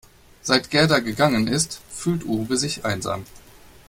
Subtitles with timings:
[0.41, 3.23] Seit Gerda gegangen ist, fühlt Uwe sich einsam.